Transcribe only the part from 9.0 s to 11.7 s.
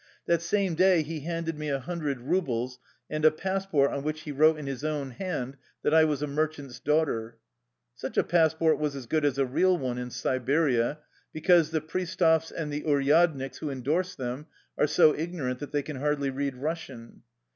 good as a real one in Siberia, because